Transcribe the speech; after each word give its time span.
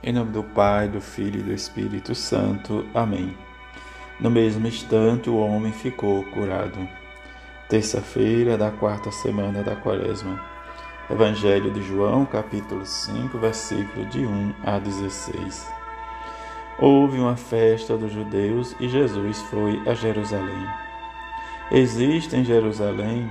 Em 0.00 0.12
nome 0.12 0.30
do 0.30 0.44
Pai, 0.44 0.86
do 0.86 1.00
Filho 1.00 1.40
e 1.40 1.42
do 1.42 1.52
Espírito 1.52 2.14
Santo. 2.14 2.86
Amém. 2.94 3.36
No 4.20 4.30
mesmo 4.30 4.68
instante, 4.68 5.28
o 5.28 5.36
homem 5.36 5.72
ficou 5.72 6.22
curado. 6.26 6.88
Terça-feira 7.68 8.56
da 8.56 8.70
quarta 8.70 9.10
semana 9.10 9.60
da 9.64 9.74
Quaresma. 9.74 10.40
Evangelho 11.10 11.72
de 11.72 11.82
João, 11.82 12.24
capítulo 12.24 12.86
5, 12.86 13.36
versículo 13.38 14.06
de 14.06 14.24
1 14.24 14.54
a 14.64 14.78
16. 14.78 15.66
Houve 16.78 17.18
uma 17.18 17.36
festa 17.36 17.98
dos 17.98 18.12
judeus 18.12 18.76
e 18.78 18.88
Jesus 18.88 19.40
foi 19.50 19.82
a 19.84 19.94
Jerusalém. 19.94 20.64
Existe 21.72 22.36
em 22.36 22.44
Jerusalém, 22.44 23.28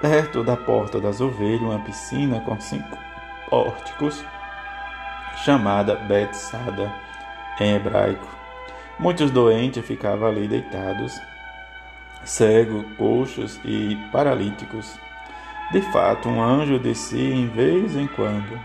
perto 0.00 0.42
da 0.42 0.56
porta 0.56 0.98
das 0.98 1.20
ovelhas, 1.20 1.60
uma 1.60 1.80
piscina 1.80 2.40
com 2.40 2.58
cinco 2.58 2.96
pórticos 3.50 4.24
chamada 5.44 5.94
Betsada 5.96 6.92
em 7.58 7.74
hebraico. 7.74 8.26
Muitos 8.98 9.30
doentes 9.30 9.84
ficavam 9.84 10.28
ali 10.28 10.46
deitados, 10.46 11.18
cegos, 12.24 12.84
coxos 12.96 13.58
e 13.64 13.96
paralíticos. 14.12 14.98
De 15.72 15.80
fato, 15.92 16.28
um 16.28 16.42
anjo 16.42 16.78
descia 16.78 17.34
em 17.34 17.46
vez 17.46 17.96
em 17.96 18.06
quando 18.06 18.58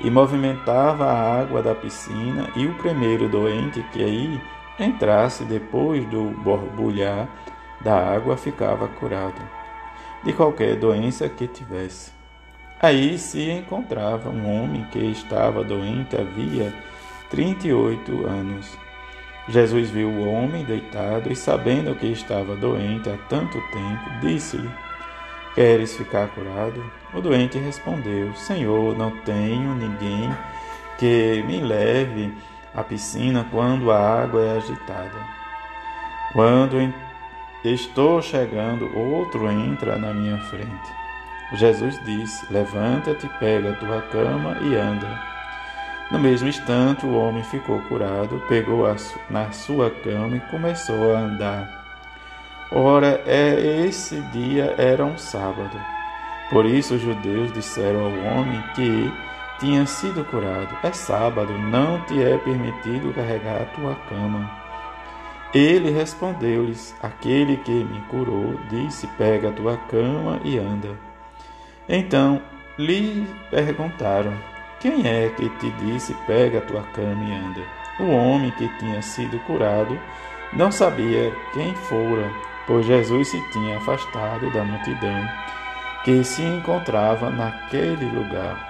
e 0.00 0.10
movimentava 0.10 1.06
a 1.06 1.40
água 1.40 1.62
da 1.62 1.74
piscina, 1.74 2.48
e 2.56 2.66
o 2.66 2.74
primeiro 2.74 3.28
doente 3.28 3.82
que 3.92 4.02
aí 4.02 4.40
entrasse 4.78 5.44
depois 5.44 6.04
do 6.06 6.30
borbulhar 6.42 7.28
da 7.82 7.96
água 7.96 8.36
ficava 8.36 8.88
curado 8.88 9.40
de 10.24 10.32
qualquer 10.32 10.76
doença 10.76 11.28
que 11.28 11.46
tivesse. 11.46 12.19
Aí 12.82 13.18
se 13.18 13.50
encontrava 13.50 14.30
um 14.30 14.62
homem 14.62 14.86
que 14.90 14.98
estava 14.98 15.62
doente 15.62 16.16
havia 16.16 16.72
38 17.28 18.26
anos. 18.26 18.78
Jesus 19.48 19.90
viu 19.90 20.08
o 20.08 20.32
homem 20.32 20.64
deitado 20.64 21.30
e, 21.30 21.36
sabendo 21.36 21.94
que 21.94 22.06
estava 22.06 22.56
doente 22.56 23.10
há 23.10 23.18
tanto 23.28 23.60
tempo, 23.70 24.20
disse-lhe: 24.22 24.70
Queres 25.54 25.94
ficar 25.94 26.28
curado? 26.28 26.82
O 27.12 27.20
doente 27.20 27.58
respondeu: 27.58 28.34
Senhor, 28.34 28.96
não 28.96 29.10
tenho 29.24 29.74
ninguém 29.74 30.30
que 30.98 31.44
me 31.46 31.60
leve 31.60 32.32
à 32.74 32.82
piscina 32.82 33.46
quando 33.50 33.90
a 33.90 34.22
água 34.22 34.40
é 34.40 34.56
agitada. 34.56 35.18
Quando 36.32 36.94
estou 37.62 38.22
chegando, 38.22 38.90
outro 38.96 39.50
entra 39.50 39.98
na 39.98 40.14
minha 40.14 40.38
frente. 40.38 40.99
Jesus 41.54 42.00
disse: 42.04 42.46
Levanta-te, 42.52 43.28
pega 43.40 43.72
a 43.72 43.76
tua 43.76 44.02
cama 44.02 44.56
e 44.62 44.76
anda. 44.76 45.30
No 46.10 46.18
mesmo 46.18 46.48
instante, 46.48 47.06
o 47.06 47.14
homem 47.14 47.42
ficou 47.44 47.80
curado, 47.82 48.42
pegou 48.48 48.84
na 49.28 49.50
sua 49.52 49.90
cama 49.90 50.36
e 50.36 50.40
começou 50.50 51.14
a 51.14 51.20
andar. 51.20 51.80
Ora, 52.72 53.20
é, 53.26 53.84
esse 53.86 54.20
dia 54.32 54.74
era 54.78 55.04
um 55.04 55.18
sábado. 55.18 55.76
Por 56.50 56.66
isso 56.66 56.94
os 56.94 57.00
judeus 57.00 57.52
disseram 57.52 58.00
ao 58.00 58.12
homem 58.12 58.62
que 58.74 59.12
tinha 59.58 59.86
sido 59.86 60.24
curado: 60.24 60.76
É 60.82 60.92
sábado, 60.92 61.52
não 61.52 62.00
te 62.06 62.22
é 62.22 62.38
permitido 62.38 63.12
carregar 63.14 63.62
a 63.62 63.66
tua 63.66 63.94
cama. 64.08 64.50
Ele 65.52 65.90
respondeu-lhes: 65.90 66.94
Aquele 67.02 67.56
que 67.58 67.84
me 67.84 68.00
curou 68.02 68.58
disse: 68.68 69.06
Pega 69.18 69.50
a 69.50 69.52
tua 69.52 69.76
cama 69.76 70.40
e 70.44 70.58
anda. 70.58 71.09
Então 71.92 72.40
lhe 72.78 73.26
perguntaram: 73.50 74.32
Quem 74.78 75.04
é 75.06 75.28
que 75.30 75.48
te 75.58 75.70
disse, 75.72 76.14
pega 76.24 76.58
a 76.58 76.62
tua 76.62 76.82
cama 76.94 77.24
e 77.24 77.32
anda? 77.32 77.60
O 77.98 78.10
homem 78.12 78.52
que 78.52 78.68
tinha 78.78 79.02
sido 79.02 79.40
curado 79.40 79.98
não 80.52 80.70
sabia 80.70 81.32
quem 81.52 81.74
fora, 81.74 82.30
pois 82.64 82.86
Jesus 82.86 83.28
se 83.28 83.50
tinha 83.50 83.76
afastado 83.76 84.50
da 84.52 84.62
multidão 84.62 85.28
que 86.04 86.22
se 86.22 86.42
encontrava 86.42 87.28
naquele 87.28 88.06
lugar. 88.06 88.68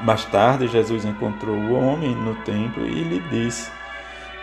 Mais 0.00 0.24
tarde, 0.24 0.66
Jesus 0.68 1.04
encontrou 1.04 1.54
o 1.54 1.74
homem 1.74 2.14
no 2.14 2.34
templo 2.36 2.86
e 2.86 3.04
lhe 3.04 3.20
disse: 3.30 3.70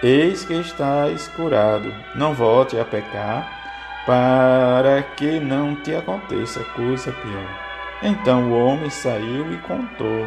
Eis 0.03 0.45
que 0.45 0.53
estás 0.53 1.28
curado, 1.29 1.91
não 2.13 2.35
volte 2.35 2.79
a 2.79 2.85
pecar, 2.85 4.05
para 4.05 5.01
que 5.17 5.39
não 5.39 5.75
te 5.75 5.95
aconteça 5.95 6.63
coisa 6.75 7.11
pior. 7.11 7.69
Então 8.01 8.51
o 8.51 8.65
homem 8.65 8.89
saiu 8.89 9.51
e 9.53 9.57
contou 9.57 10.25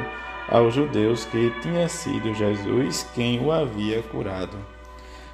aos 0.49 0.75
judeus 0.75 1.25
que 1.25 1.51
tinha 1.63 1.89
sido 1.89 2.35
Jesus 2.35 3.09
quem 3.15 3.41
o 3.45 3.51
havia 3.51 4.03
curado. 4.03 4.57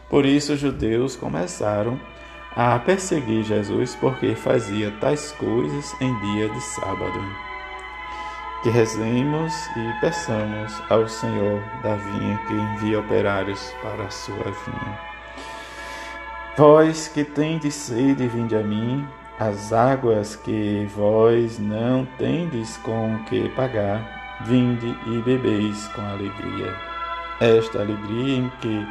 Por 0.09 0.25
isso 0.25 0.53
os 0.53 0.61
judeus 0.61 1.17
começaram 1.17 2.01
a 2.55 2.79
perseguir 2.79 3.43
Jesus 3.45 3.95
porque 3.97 4.35
fazia 4.35 4.91
tais 5.01 5.33
coisas 5.33 5.95
em 6.01 6.19
dia 6.21 6.49
de 6.49 6.61
sábado. 6.61 7.21
Que 8.63 8.71
rezemos 8.71 9.55
e 9.77 10.01
peçamos 10.01 10.73
ao 10.89 11.09
Senhor 11.09 11.63
da 11.83 11.95
vinha 11.95 12.39
que 12.47 12.55
envia 12.55 13.01
operários 13.01 13.73
para 13.83 14.05
a 14.05 14.11
sua 14.11 14.37
vinha. 14.37 14.99
Vós 16.57 17.07
que 17.07 17.23
tendes 17.23 17.75
sede, 17.75 18.27
vinde 18.27 18.57
a 18.57 18.63
mim, 18.63 19.07
as 19.39 19.73
águas 19.73 20.35
que 20.35 20.89
vós 20.97 21.59
não 21.59 22.05
tendes 22.19 22.77
com 22.79 23.19
que 23.29 23.49
pagar, 23.51 24.39
vinde 24.45 24.97
e 25.07 25.23
bebeis 25.23 25.87
com 25.89 26.03
alegria. 26.03 26.75
Esta 27.41 27.81
alegria 27.81 28.39
em 28.39 28.53
que 28.61 28.87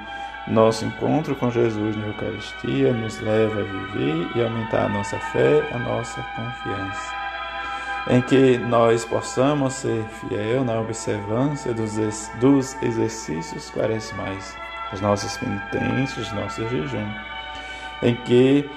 nosso 0.47 0.85
encontro 0.85 1.35
com 1.35 1.51
Jesus 1.51 1.97
na 1.97 2.07
Eucaristia 2.07 2.93
nos 2.93 3.19
leva 3.19 3.59
a 3.59 3.63
viver 3.63 4.29
e 4.35 4.41
aumentar 4.41 4.85
a 4.85 4.89
nossa 4.89 5.19
fé, 5.19 5.61
a 5.73 5.79
nossa 5.79 6.21
confiança. 6.35 7.13
Em 8.09 8.21
que 8.21 8.57
nós 8.57 9.03
possamos 9.03 9.73
ser 9.73 10.05
fiel 10.05 10.63
na 10.63 10.79
observância 10.79 11.73
dos, 11.73 11.91
dos 12.39 12.81
exercícios 12.81 13.69
quaresmais, 13.71 14.55
as 14.93 15.01
nossas 15.01 15.35
penitências, 15.37 16.31
nossos 16.31 16.69
jejum. 16.69 17.11
Em 18.01 18.15
que 18.15 18.69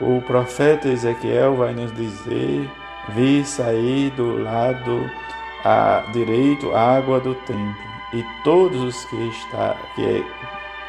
o 0.00 0.20
profeta 0.22 0.88
Ezequiel 0.88 1.56
vai 1.56 1.74
nos 1.74 1.92
dizer: 1.94 2.70
Vi 3.10 3.44
sair 3.44 4.10
do 4.10 4.42
lado 4.42 5.10
a, 5.64 6.04
direito 6.12 6.72
a 6.72 6.96
água 6.96 7.20
do 7.20 7.34
templo, 7.34 7.74
e 8.14 8.24
todos 8.44 8.80
os 8.82 9.04
que, 9.06 9.28
está, 9.28 9.76
que, 9.94 10.24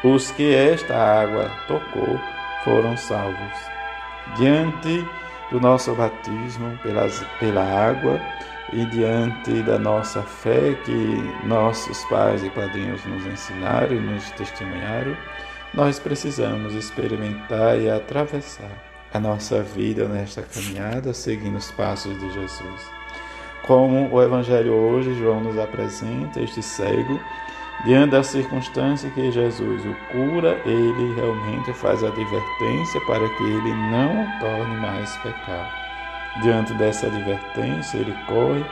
os 0.04 0.30
que 0.30 0.54
esta 0.54 0.94
água 0.94 1.50
tocou 1.66 2.18
foram 2.64 2.96
salvos. 2.96 3.74
Diante 4.36 5.06
do 5.50 5.60
nosso 5.60 5.94
batismo 5.94 6.78
pelas, 6.82 7.24
pela 7.38 7.62
água 7.62 8.18
e 8.72 8.84
diante 8.86 9.62
da 9.62 9.78
nossa 9.78 10.22
fé 10.22 10.74
que 10.84 11.46
nossos 11.46 12.02
pais 12.06 12.42
e 12.42 12.50
padrinhos 12.50 13.04
nos 13.04 13.26
ensinaram 13.26 13.92
e 13.92 14.00
nos 14.00 14.30
testemunharam, 14.32 15.14
nós 15.74 15.98
precisamos 15.98 16.74
experimentar 16.74 17.78
e 17.78 17.90
atravessar 17.90 18.93
a 19.14 19.20
nossa 19.20 19.62
vida 19.62 20.08
nesta 20.08 20.42
caminhada, 20.42 21.14
seguindo 21.14 21.56
os 21.56 21.70
passos 21.70 22.18
de 22.18 22.32
Jesus. 22.32 22.80
Como 23.64 24.12
o 24.12 24.20
Evangelho 24.20 24.74
hoje, 24.74 25.14
João 25.14 25.40
nos 25.40 25.56
apresenta 25.56 26.40
este 26.40 26.60
cego, 26.60 27.20
diante 27.86 28.10
da 28.10 28.24
circunstância 28.24 29.08
que 29.10 29.30
Jesus 29.30 29.84
o 29.84 29.94
cura, 30.10 30.60
ele 30.66 31.14
realmente 31.14 31.72
faz 31.74 32.02
a 32.02 32.08
advertência 32.08 33.00
para 33.06 33.28
que 33.28 33.42
ele 33.44 33.72
não 33.72 34.26
torne 34.40 34.76
mais 34.78 35.16
pecar. 35.18 35.72
Diante 36.42 36.74
dessa 36.74 37.06
advertência, 37.06 37.98
ele 37.98 38.14
corre 38.26 38.66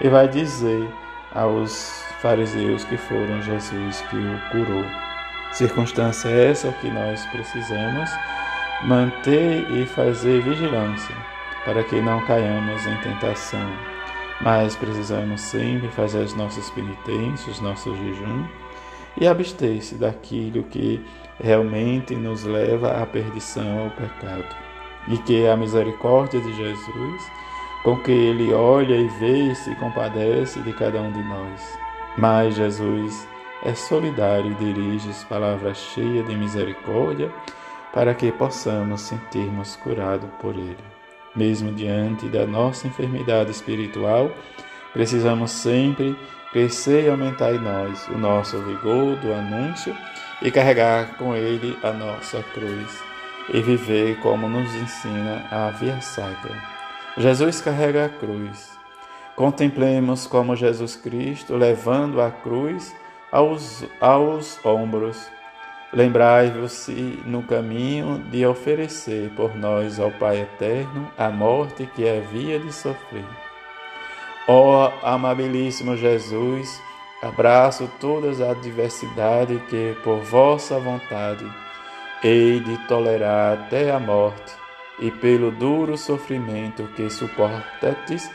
e 0.00 0.08
vai 0.08 0.26
dizer 0.26 0.88
aos 1.34 2.02
fariseus 2.22 2.84
que 2.84 2.96
foram 2.96 3.42
Jesus 3.42 4.00
que 4.08 4.16
o 4.16 4.40
curou. 4.50 4.84
Circunstância 5.52 6.30
essa 6.30 6.72
que 6.72 6.90
nós 6.90 7.24
precisamos 7.26 8.10
manter 8.84 9.70
e 9.70 9.86
fazer 9.86 10.42
vigilância, 10.42 11.16
para 11.64 11.82
que 11.82 12.00
não 12.00 12.20
caiamos 12.26 12.86
em 12.86 12.96
tentação. 12.98 13.70
Mas 14.40 14.76
precisamos 14.76 15.40
sempre 15.40 15.88
fazer 15.88 16.22
as 16.22 16.34
nossas 16.34 16.68
penitências, 16.70 17.60
nosso 17.60 17.94
jejum 17.96 18.44
e 19.16 19.26
abster-se 19.26 19.94
daquilo 19.94 20.64
que 20.64 21.00
realmente 21.40 22.14
nos 22.14 22.44
leva 22.44 23.02
à 23.02 23.06
perdição, 23.06 23.84
ao 23.84 23.90
pecado. 23.90 24.56
E 25.08 25.18
que 25.18 25.46
a 25.46 25.56
misericórdia 25.56 26.40
de 26.40 26.52
Jesus, 26.54 27.22
com 27.82 27.96
que 27.98 28.10
Ele 28.10 28.52
olha 28.52 28.96
e 28.96 29.08
vê 29.20 29.50
e 29.50 29.54
se 29.54 29.74
compadece 29.76 30.60
de 30.60 30.72
cada 30.72 31.00
um 31.00 31.12
de 31.12 31.22
nós. 31.22 31.78
Mas 32.16 32.54
Jesus 32.54 33.26
é 33.64 33.74
solidário 33.74 34.50
e 34.50 34.54
dirige 34.54 35.08
palavras 35.26 35.78
cheias 35.78 36.26
de 36.26 36.36
misericórdia 36.36 37.30
para 37.94 38.12
que 38.12 38.30
possamos 38.32 39.00
sentirmos 39.00 39.76
curado 39.76 40.26
por 40.40 40.54
Ele. 40.54 40.76
Mesmo 41.34 41.72
diante 41.72 42.28
da 42.28 42.46
nossa 42.46 42.86
enfermidade 42.86 43.50
espiritual, 43.50 44.30
precisamos 44.92 45.50
sempre 45.52 46.16
crescer 46.52 47.04
e 47.04 47.10
aumentar 47.10 47.52
em 47.52 47.58
nós 47.58 48.06
o 48.08 48.18
nosso 48.18 48.58
vigor 48.58 49.16
do 49.16 49.32
anúncio 49.32 49.96
e 50.40 50.50
carregar 50.50 51.16
com 51.16 51.34
ele 51.34 51.76
a 51.82 51.90
nossa 51.90 52.42
cruz 52.54 53.02
e 53.52 53.60
viver 53.60 54.20
como 54.20 54.48
nos 54.48 54.72
ensina 54.74 55.44
a 55.50 55.70
via 55.70 56.00
sacra. 56.00 56.54
Jesus 57.16 57.60
carrega 57.60 58.04
a 58.04 58.08
cruz. 58.08 58.70
Contemplemos 59.34 60.28
como 60.28 60.54
Jesus 60.54 60.94
Cristo 60.94 61.56
levando 61.56 62.20
a 62.20 62.30
cruz 62.30 62.94
aos, 63.32 63.84
aos 64.00 64.64
ombros. 64.64 65.28
Lembrai-vos 65.94 66.88
no 67.24 67.44
caminho 67.44 68.18
de 68.28 68.44
oferecer 68.44 69.30
por 69.36 69.54
nós 69.54 70.00
ao 70.00 70.10
Pai 70.10 70.40
Eterno 70.40 71.08
a 71.16 71.30
morte 71.30 71.88
que 71.94 72.08
havia 72.08 72.58
de 72.58 72.72
sofrer. 72.72 73.24
Ó 74.48 74.90
amabilíssimo 75.04 75.96
Jesus, 75.96 76.82
abraço 77.22 77.88
todas 78.00 78.40
as 78.40 78.50
adversidades 78.50 79.62
que, 79.70 79.96
por 80.02 80.18
vossa 80.18 80.80
vontade, 80.80 81.46
hei 82.24 82.58
de 82.58 82.76
tolerar 82.88 83.52
até 83.52 83.92
a 83.92 84.00
morte, 84.00 84.52
e 84.98 85.12
pelo 85.12 85.52
duro 85.52 85.96
sofrimento 85.96 86.88
que 86.96 87.08
suportates, 87.08 88.28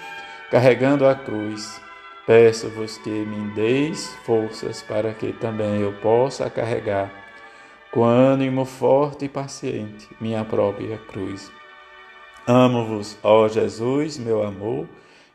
carregando 0.50 1.06
a 1.06 1.14
cruz, 1.14 1.82
peço-vos 2.26 2.98
que 3.00 3.10
me 3.10 3.52
deis 3.52 4.16
forças 4.26 4.82
para 4.82 5.14
que 5.14 5.34
também 5.34 5.82
eu 5.82 5.92
possa 6.02 6.50
carregar, 6.50 7.12
com 7.92 8.04
ânimo 8.04 8.66
forte 8.66 9.26
e 9.26 9.30
paciente, 9.30 10.08
minha 10.22 10.46
própria 10.46 10.98
cruz. 10.98 11.52
Amo-vos, 12.48 13.18
ó 13.24 13.48
Jesus, 13.48 14.18
meu 14.18 14.44
amor, 14.44 14.88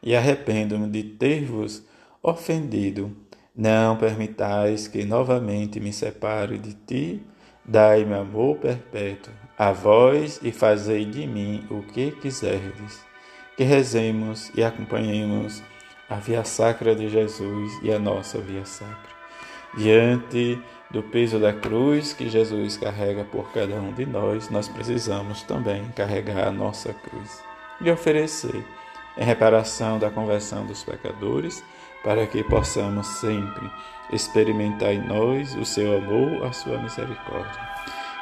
e 0.02 0.14
arrependo-me 0.14 0.88
de 0.88 1.02
ter-vos 1.02 1.82
ofendido. 2.22 3.14
Não 3.56 3.96
permitais 3.96 4.88
que 4.88 5.04
novamente 5.04 5.78
me 5.78 5.92
separe 5.92 6.58
de 6.58 6.74
ti. 6.74 7.22
Dai-me 7.64 8.14
amor 8.14 8.56
perpétuo 8.58 9.32
a 9.56 9.72
vós 9.72 10.40
e 10.42 10.50
fazei 10.50 11.04
de 11.04 11.26
mim 11.26 11.64
o 11.70 11.82
que 11.82 12.10
quiserdes. 12.10 13.04
Que 13.56 13.62
rezemos 13.62 14.50
e 14.56 14.64
acompanhemos 14.64 15.62
a 16.10 16.16
via 16.16 16.44
sacra 16.44 16.94
de 16.94 17.08
Jesus 17.08 17.72
e 17.82 17.92
a 17.92 17.98
nossa 17.98 18.38
via 18.38 18.64
sacra. 18.64 19.13
Diante 19.76 20.62
do 20.90 21.02
peso 21.02 21.40
da 21.40 21.52
cruz 21.52 22.12
que 22.12 22.28
Jesus 22.28 22.76
carrega 22.76 23.24
por 23.24 23.50
cada 23.52 23.74
um 23.74 23.92
de 23.92 24.06
nós, 24.06 24.48
nós 24.50 24.68
precisamos 24.68 25.42
também 25.42 25.84
carregar 25.96 26.46
a 26.46 26.52
nossa 26.52 26.94
cruz 26.94 27.42
e 27.80 27.90
oferecer 27.90 28.64
em 29.16 29.24
reparação 29.24 29.98
da 29.98 30.10
conversão 30.10 30.64
dos 30.66 30.82
pecadores, 30.84 31.62
para 32.02 32.26
que 32.26 32.44
possamos 32.44 33.06
sempre 33.06 33.70
experimentar 34.12 34.92
em 34.92 35.06
nós 35.06 35.54
o 35.56 35.64
seu 35.64 35.96
amor, 35.96 36.44
a 36.44 36.52
sua 36.52 36.78
misericórdia. 36.78 37.60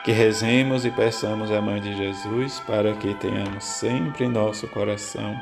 Que 0.05 0.13
rezemos 0.13 0.85
e 0.85 0.91
peçamos 0.91 1.51
à 1.51 1.61
Mãe 1.61 1.81
de 1.81 1.97
Jesus 1.97 2.61
para 2.61 2.95
que 2.95 3.15
tenhamos 3.15 3.65
sempre 3.65 4.25
em 4.25 4.29
nosso 4.29 4.67
coração 4.69 5.37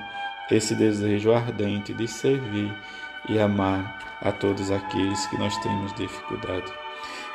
esse 0.51 0.75
desejo 0.75 1.33
ardente 1.33 1.95
de 1.95 2.09
servir 2.09 2.73
e 3.29 3.39
amar 3.39 4.19
a 4.21 4.33
todos 4.33 4.71
aqueles 4.71 5.27
que 5.27 5.39
nós 5.39 5.57
temos 5.59 5.93
dificuldade. 5.95 6.73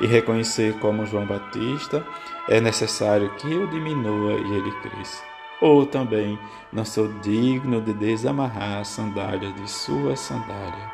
E 0.02 0.08
reconhecer 0.08 0.78
como 0.80 1.06
João 1.06 1.26
Batista 1.26 2.06
é 2.50 2.60
necessário 2.60 3.34
que 3.36 3.52
eu 3.52 3.68
diminua 3.68 4.34
e 4.34 4.54
ele 4.54 4.72
cresça 4.82 5.36
ou 5.62 5.86
também 5.86 6.38
não 6.72 6.86
sou 6.86 7.08
digno 7.20 7.82
de 7.82 7.94
desamarrar 7.94 8.82
as 8.82 8.90
sandálias 8.90 9.54
de 9.56 9.70
sua 9.70 10.16
sandália. 10.16 10.94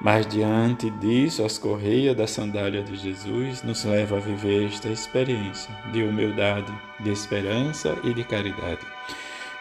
Mas 0.00 0.26
diante 0.26 0.88
disso, 0.88 1.44
as 1.44 1.58
correias 1.58 2.16
da 2.16 2.26
sandália 2.26 2.82
de 2.82 2.96
Jesus 2.96 3.62
nos 3.62 3.84
leva 3.84 4.16
a 4.16 4.20
viver 4.20 4.66
esta 4.66 4.88
experiência 4.88 5.70
de 5.92 6.02
humildade, 6.02 6.72
de 7.00 7.10
esperança 7.10 7.98
e 8.02 8.14
de 8.14 8.24
caridade. 8.24 8.80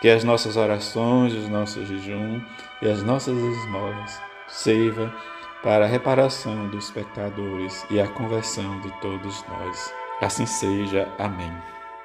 Que 0.02 0.08
as 0.08 0.24
nossas 0.24 0.56
orações, 0.56 1.34
os 1.34 1.50
nossos 1.50 1.86
jejum 1.90 2.42
e 2.82 2.88
as 2.88 3.04
nossas 3.04 3.38
esmolas 3.38 4.22
sirvam 4.50 5.12
para 5.64 5.86
a 5.86 5.88
reparação 5.88 6.68
dos 6.70 6.90
pecadores 6.92 7.86
e 7.90 8.00
a 8.00 8.08
conversão 8.08 8.80
de 8.82 8.92
todos 9.02 9.44
nós. 9.48 9.94
Assim 10.22 10.46
seja. 10.46 11.08
Amém. 11.18 11.79